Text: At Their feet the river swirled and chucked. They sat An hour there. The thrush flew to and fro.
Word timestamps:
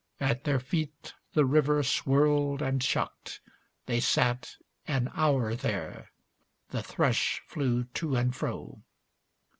At 0.19 0.45
Their 0.45 0.59
feet 0.59 1.13
the 1.33 1.45
river 1.45 1.83
swirled 1.83 2.59
and 2.59 2.81
chucked. 2.81 3.39
They 3.85 3.99
sat 3.99 4.55
An 4.87 5.11
hour 5.13 5.53
there. 5.53 6.09
The 6.71 6.81
thrush 6.81 7.39
flew 7.45 7.83
to 7.83 8.15
and 8.15 8.35
fro. 8.35 8.81